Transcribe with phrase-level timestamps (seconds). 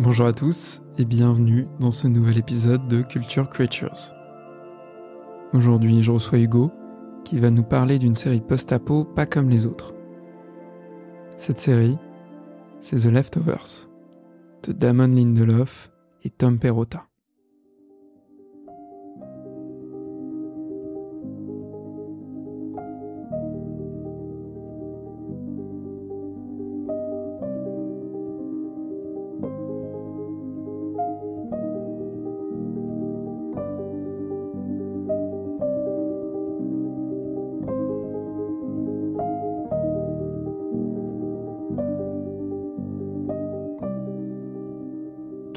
[0.00, 4.14] Bonjour à tous et bienvenue dans ce nouvel épisode de Culture Creatures.
[5.52, 6.70] Aujourd'hui, je reçois Hugo
[7.22, 9.92] qui va nous parler d'une série post-apo pas comme les autres.
[11.36, 11.98] Cette série,
[12.78, 13.90] c'est The Leftovers
[14.62, 15.90] de Damon Lindelof
[16.24, 17.09] et Tom Perrotta.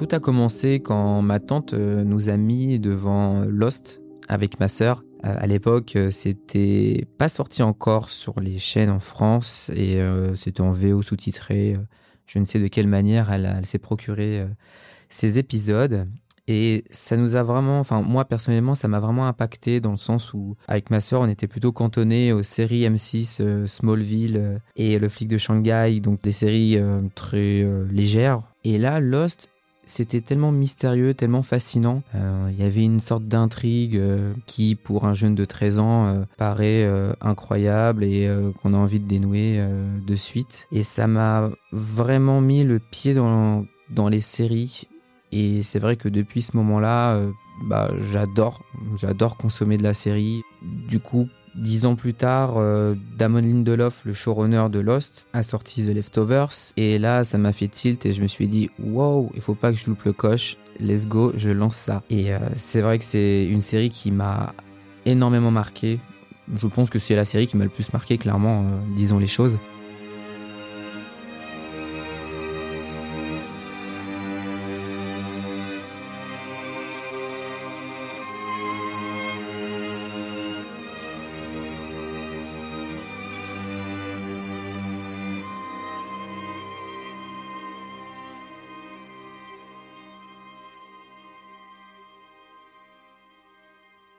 [0.03, 5.01] Tout a commencé quand ma tante euh, nous a mis devant Lost avec ma sœur.
[5.23, 10.01] Euh, à l'époque, euh, c'était pas sorti encore sur les chaînes en France et
[10.35, 11.77] c'était en VO sous-titré.
[12.25, 14.45] Je ne sais de quelle manière elle, s'est procuré
[15.07, 16.05] ces épisodes.
[16.49, 20.33] Et ça nous a vraiment, enfin moi personnellement, ça m'a vraiment impacté dans le sens
[20.33, 25.29] où avec ma sœur, on était plutôt cantonné aux séries M6, Smallville et Le flic
[25.29, 26.77] de Shanghai, donc des séries
[27.15, 28.41] très légères.
[28.65, 29.47] Et là, Lost,
[29.85, 32.03] c'était tellement mystérieux, tellement fascinant.
[32.15, 36.07] Euh, il y avait une sorte d'intrigue euh, qui, pour un jeune de 13 ans,
[36.07, 36.89] euh, paraît
[37.21, 38.29] incroyable et
[38.61, 39.63] qu'on a envie de dénouer
[40.05, 40.67] de suite.
[40.71, 44.87] Et ça m'a vraiment mis le pied dans, dans les séries.
[45.31, 47.19] Et c'est vrai que depuis ce moment-là,
[47.65, 48.63] bah, j'adore,
[48.97, 50.41] j'adore consommer de la série.
[50.61, 55.85] Du coup, Dix ans plus tard, euh, Damon Lindelof, le showrunner de Lost, a sorti
[55.85, 56.73] The Leftovers.
[56.77, 59.71] Et là, ça m'a fait tilt et je me suis dit, wow, il faut pas
[59.71, 60.57] que je loupe le coche.
[60.79, 62.01] Let's go, je lance ça.
[62.09, 64.53] Et euh, c'est vrai que c'est une série qui m'a
[65.05, 65.99] énormément marqué.
[66.55, 69.27] Je pense que c'est la série qui m'a le plus marqué, clairement, euh, disons les
[69.27, 69.59] choses.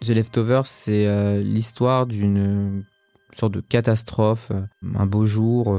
[0.05, 2.85] The Leftovers, c'est euh, l'histoire d'une
[3.33, 4.53] sorte de catastrophe.
[4.95, 5.75] Un beau jour,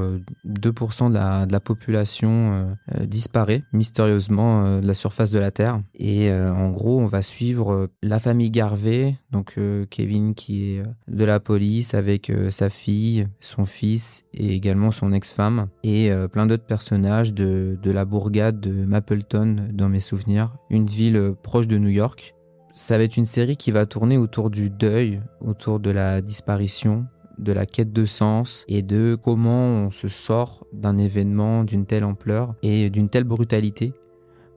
[0.46, 5.80] 2% euh, de la, population euh, disparaît mystérieusement de la surface de la Terre.
[5.94, 9.60] Et en gros, on va suivre la famille Garvey, donc
[9.90, 15.70] Kevin qui est de la police avec sa fille, son fils et également son ex-femme,
[15.84, 21.34] et plein d'autres personnages de, de la bourgade de Mapleton dans mes souvenirs, une ville
[21.42, 22.36] proche de New York.
[22.78, 27.06] Ça va être une série qui va tourner autour du deuil, autour de la disparition,
[27.38, 32.04] de la quête de sens et de comment on se sort d'un événement d'une telle
[32.04, 33.94] ampleur et d'une telle brutalité,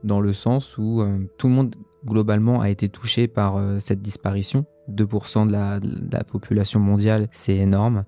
[0.03, 1.75] dans le sens où euh, tout le monde
[2.05, 4.65] globalement a été touché par euh, cette disparition.
[4.91, 8.03] 2% de la, de la, population mondiale, c'est énorme.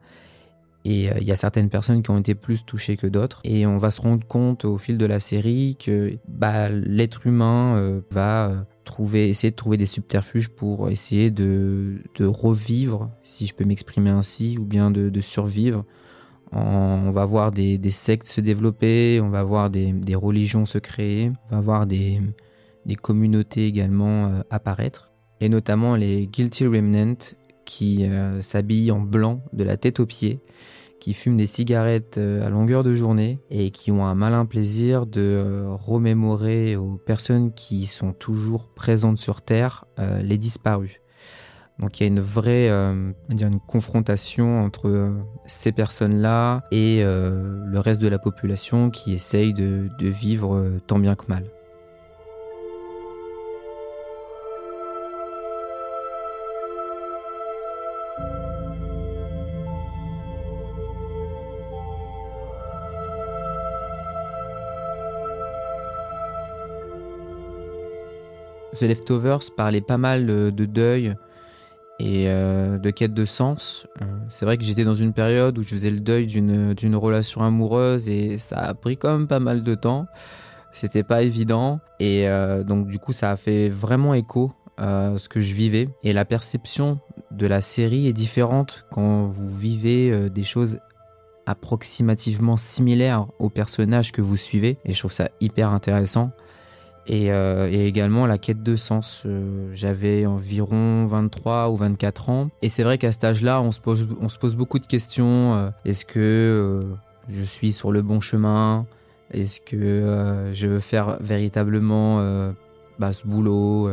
[0.83, 3.39] Et euh, il y a certaines personnes qui ont été plus touchées que d'autres.
[3.45, 8.01] Et on va se rendre compte au fil de la série que bah, l'être humain
[8.11, 13.65] va trouver, essayer de trouver des subterfuges pour essayer de, de revivre, si je peux
[13.65, 15.85] m'exprimer ainsi, ou bien de, de survivre.
[16.51, 20.77] on va voir des, des, sectes se développer, on va voir des, des, religions se
[20.77, 22.21] créer, on va voir des,
[22.85, 27.17] des communautés également euh, apparaître, et notamment les Guilty Remnant
[27.65, 30.41] qui euh, s'habillent en blanc de la tête aux pieds
[31.01, 35.07] qui fument des cigarettes euh, à longueur de journée et qui ont un malin plaisir
[35.07, 41.01] de euh, remémorer aux personnes qui sont toujours présentes sur Terre euh, les disparus.
[41.79, 45.15] Donc il y a une vraie une confrontation entre
[45.47, 51.25] ces personnes-là et le reste de la population qui essaye de vivre tant bien que
[51.27, 51.45] mal.
[68.87, 71.15] Leftovers parlait pas mal de deuil
[72.01, 73.85] et euh, de quête de sens.
[74.01, 77.43] Euh, c'est vrai que j'étais dans une période où je faisais le deuil d'une relation
[77.43, 80.07] amoureuse et ça a pris quand même pas mal de temps.
[80.71, 85.29] C'était pas évident et euh, donc du coup ça a fait vraiment écho à ce
[85.29, 86.99] que je vivais et la perception
[87.29, 90.79] de la série est différente quand vous vivez des choses
[91.45, 96.31] approximativement similaires aux personnages que vous suivez et je trouve ça hyper intéressant.
[97.09, 99.23] Euh, et, également la quête de sens.
[99.25, 102.49] Euh, j'avais environ 23 ou 24 ans.
[102.61, 104.05] Et c'est vrai qu'à cet âge-là, on, se pose,
[104.55, 105.55] beaucoup de questions.
[105.55, 106.85] Euh, est-ce que
[107.29, 108.85] je suis sur le bon chemin?
[109.31, 112.51] Est-ce que je veux faire véritablement
[112.99, 113.89] bah, ce boulot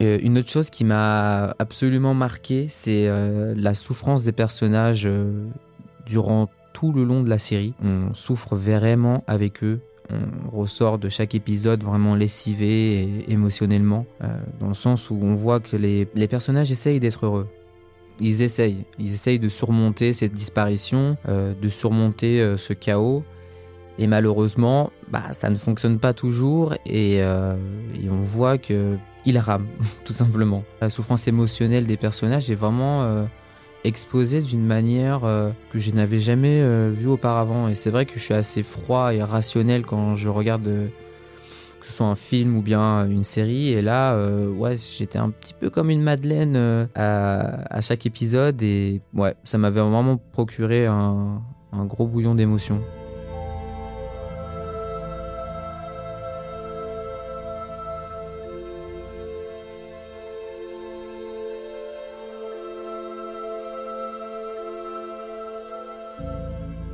[0.00, 3.10] Une autre chose qui m'a absolument marqué, c'est
[3.56, 5.08] la souffrance des personnages
[6.06, 7.74] durant tout le long de la série.
[7.82, 14.26] On souffre vraiment avec eux on ressort de chaque épisode vraiment lessivé et émotionnellement, euh,
[14.60, 17.48] dans le sens où on voit que les, personnages essayent d'être heureux.
[18.20, 23.24] Ils essayent, ils essayent de surmonter cette disparition, euh, de surmonter euh, ce chaos.
[23.98, 28.96] Et malheureusement, bah, ça ne fonctionne pas toujours et, et on voit que
[29.26, 29.66] il rame,
[30.04, 30.64] tout simplement.
[30.80, 33.26] La souffrance émotionnelle des personnages est vraiment
[33.84, 37.68] exposé d'une manière euh, que je n'avais jamais euh, vue auparavant.
[37.68, 40.88] Et c'est vrai que je suis assez froid et rationnel quand je regarde euh,
[41.80, 43.70] que ce soit un film ou bien une série.
[43.70, 44.16] Et là,
[44.56, 48.62] ouais, j'étais un petit peu comme une Madeleine à, chaque épisode.
[48.62, 51.42] Et ouais, ça m'avait vraiment procuré un,
[51.72, 52.80] un gros bouillon d'émotions.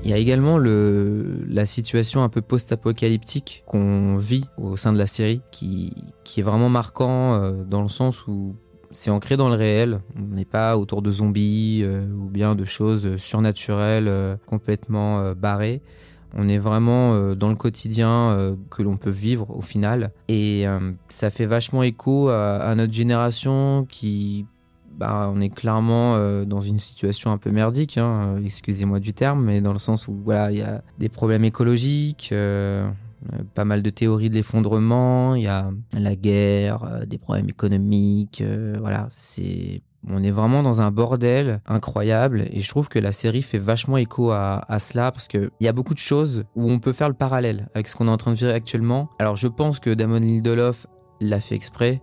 [0.09, 4.97] Il y a également le, la situation un peu post-apocalyptique qu'on vit au sein de
[4.97, 5.93] la série, qui,
[6.25, 8.57] qui est vraiment marquant euh, dans le sens où
[8.91, 10.01] c'est ancré dans le réel.
[10.17, 15.83] On n'est pas autour de zombies euh, ou bien de choses surnaturelles euh, complètement barrées.
[16.35, 20.13] On est vraiment dans le quotidien que l'on peut vivre au final.
[20.29, 20.65] Et
[21.09, 24.45] ça fait vachement écho à notre génération qui
[24.99, 29.15] bah, on est clairement euh, dans une situation un peu merdique, hein, euh, excusez-moi du
[29.15, 32.91] terme, mais dans le sens où il y a des problèmes écologiques, euh,
[33.55, 38.43] pas mal de théories de l'effondrement, il y a la guerre, des problèmes économiques,
[38.79, 43.43] voilà, c'est on est vraiment dans un bordel incroyable et je trouve que la série
[43.43, 46.79] fait vachement écho à, à cela parce qu'il y a beaucoup de choses où on
[46.79, 49.11] peut faire le parallèle avec ce qu'on est en train de vivre actuellement.
[49.19, 50.87] Alors je pense que Damon Lindelof
[51.21, 52.01] l'a fait exprès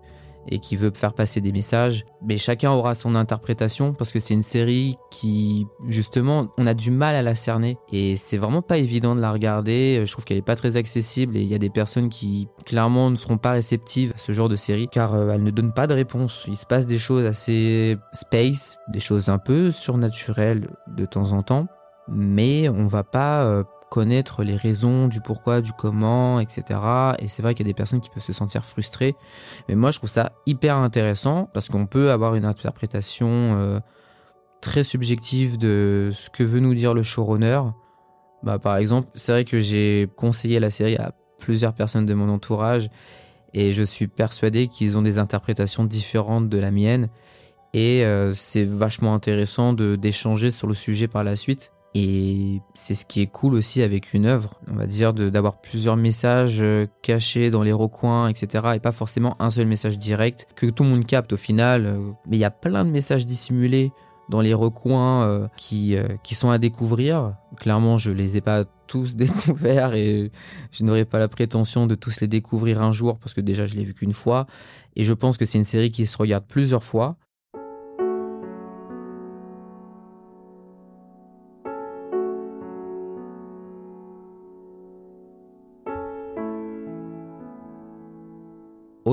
[0.50, 2.06] et qui veut faire passer des messages.
[2.24, 6.92] Mais chacun aura son interprétation parce que c'est une série qui, justement, on a du
[6.92, 10.04] mal à la cerner et c'est vraiment pas évident de la regarder.
[10.06, 13.10] Je trouve qu'elle est pas très accessible et il y a des personnes qui, clairement,
[13.10, 15.88] ne seront pas réceptives à ce genre de série car euh, elle ne donne pas
[15.88, 16.46] de réponse.
[16.48, 21.44] Il se passe des choses assez space, des choses un peu surnaturelles de temps en
[21.44, 21.68] temps
[22.08, 23.64] mais on va pas euh,
[23.96, 26.82] connaître les raisons du pourquoi, du comment, etc.
[27.20, 29.16] Et c'est vrai qu'il y a des personnes qui peuvent se sentir frustrées.
[29.70, 33.80] Mais moi, je trouve ça hyper intéressant parce qu'on peut avoir une interprétation euh,
[34.60, 37.62] très subjective de ce que veut nous dire le showrunner.
[38.44, 42.28] Bah, par exemple, c'est vrai que j'ai conseillé la série à plusieurs personnes de mon
[42.28, 42.90] entourage
[43.54, 47.08] et je suis persuadé qu'ils ont des interprétations différentes de la mienne.
[47.74, 51.72] Et euh, c'est vachement intéressant d'échanger sur le sujet par la suite.
[51.98, 55.96] Et c'est ce qui est cool aussi avec une œuvre, on va dire, d'avoir plusieurs
[55.96, 58.74] messages euh, cachés dans les recoins, etc.
[58.76, 61.86] Et pas forcément un seul message direct que tout le monde capte au final.
[61.86, 63.94] Euh, mais il y a plein de messages dissimulés
[64.28, 67.36] dans les recoins euh, qui, qui sont à découvrir.
[67.56, 70.34] Clairement, je les ai pas tous découverts et
[70.72, 73.76] je n'aurai pas la prétention de tous les découvrir un jour parce que déjà je
[73.76, 74.48] l'ai vu qu'une fois.
[74.98, 77.16] Et je pense que c'est une série qui se regarde plusieurs fois.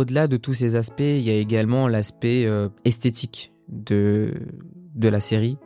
[0.02, 4.34] Au-delà de tous ces aspects, il y a également l'aspect euh, esthétique de,
[4.96, 5.58] de la série.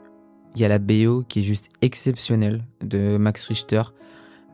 [0.54, 3.82] Il y a la BO qui est juste exceptionnelle de Max Richter.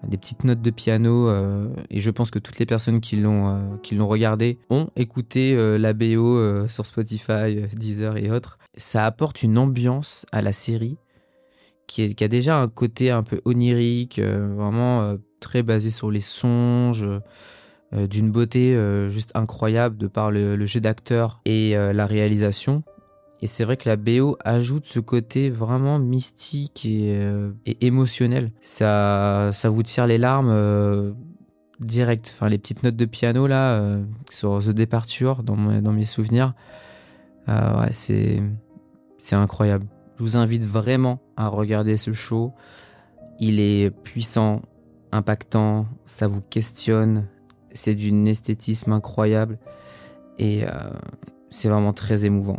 [0.07, 3.49] Des petites notes de piano, euh, et je pense que toutes les personnes qui l'ont
[3.49, 8.59] euh, l'ont regardé ont écouté la BO sur Spotify, Deezer et autres.
[8.77, 10.97] Ça apporte une ambiance à la série
[11.87, 17.05] qui, a déjà un côté un peu onirique, vraiment très basé sur les songes
[17.93, 22.83] d'une beauté euh, juste incroyable de par le, jeu d'acteur et euh, la réalisation.
[23.41, 27.19] Et c'est vrai que la BO ajoute ce côté vraiment mystique et,
[27.81, 28.53] émotionnel.
[28.61, 31.13] Ça, ça vous tire les larmes
[31.81, 32.33] direct.
[32.33, 33.99] Enfin, les petites notes de piano là
[34.31, 36.55] sur The Departure dans, dans mes souvenirs,
[37.49, 38.41] ouais, c'est
[39.19, 39.87] c'est incroyable.
[40.19, 42.53] Je vous invite vraiment à regarder ce show.
[43.41, 44.63] Il est puissant,
[45.13, 47.29] impactant, ça vous questionne,
[47.75, 49.59] c'est d'une esthétisme incroyable
[50.39, 50.69] et euh,
[51.51, 52.59] c'est vraiment très émouvant.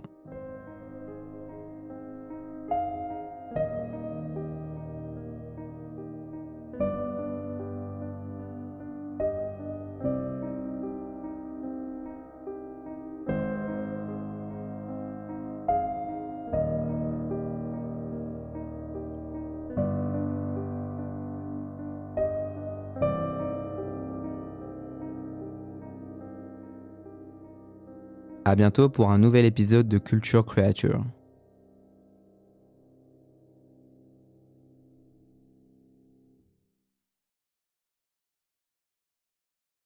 [28.45, 31.05] À bientôt pour un nouvel épisode de Culture Creature.